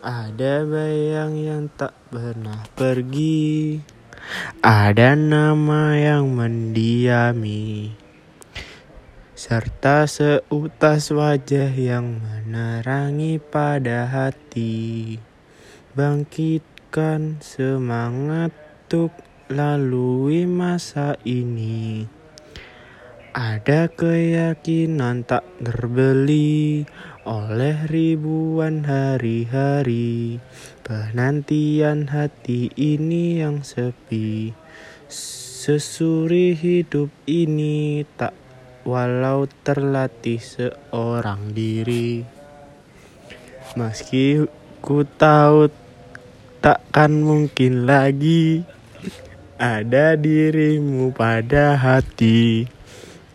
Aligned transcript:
Ada 0.00 0.64
bayang 0.64 1.36
yang 1.36 1.68
tak 1.76 1.92
pernah 2.08 2.64
pergi. 2.72 3.76
Ada 4.64 5.12
nama 5.12 5.92
yang 5.92 6.32
mendiami. 6.32 7.92
Serta 9.36 10.08
seutas 10.08 11.12
wajah 11.12 11.68
yang 11.76 12.16
menerangi 12.16 13.36
pada 13.44 14.08
hati. 14.08 15.20
Bangkitkan 15.92 17.44
semangat 17.44 18.56
untuk 18.88 19.12
lalui 19.52 20.48
masa 20.48 21.20
ini 21.28 22.19
ada 23.30 23.86
keyakinan 23.86 25.22
tak 25.22 25.46
terbeli 25.62 26.82
oleh 27.22 27.86
ribuan 27.86 28.82
hari-hari. 28.82 30.42
Penantian 30.82 32.10
hati 32.10 32.74
ini 32.74 33.38
yang 33.38 33.62
sepi. 33.62 34.50
Sesuri 35.06 36.58
hidup 36.58 37.14
ini 37.30 38.02
tak 38.18 38.34
walau 38.82 39.46
terlatih 39.62 40.42
seorang 40.42 41.54
diri. 41.54 42.26
Meski 43.78 44.42
ku 44.82 45.06
tahu 45.06 45.70
takkan 46.58 47.22
mungkin 47.22 47.86
lagi 47.86 48.66
ada 49.60 50.18
dirimu 50.18 51.14
pada 51.14 51.78
hati 51.78 52.79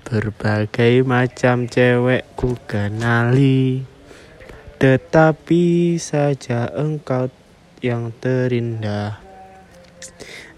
Berbagai 0.06 1.02
macam 1.02 1.66
cewek 1.66 2.38
ku 2.38 2.54
kenali. 2.70 3.82
Tetapi 4.78 5.98
saja 5.98 6.70
engkau 6.78 7.34
yang 7.82 8.14
terindah. 8.22 9.18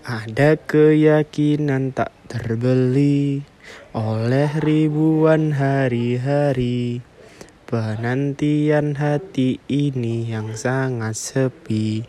Ada 0.04 0.59
keyakinan 0.59 1.95
tak 1.95 2.12
terbeli 2.28 3.48
Oleh 3.95 4.52
ribuan 4.59 5.56
hari-hari. 5.56 7.00
Penantian 7.64 9.00
hati 9.00 9.64
ini 9.72 10.28
yang 10.28 10.59
sangat 10.59 11.16
sepi. 11.16 12.04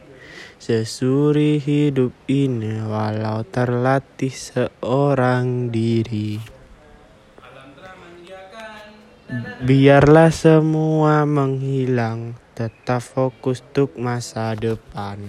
Sesuri 0.58 1.62
hidup 1.62 2.10
ini 2.26 2.82
walau 2.82 3.46
terlatih 3.46 4.34
seorang 4.34 5.70
diri 5.70 6.57
Biarlah 9.60 10.32
semua 10.32 11.28
menghilang, 11.28 12.32
tetap 12.56 13.04
fokus 13.04 13.60
untuk 13.60 14.00
masa 14.00 14.56
depan. 14.56 15.20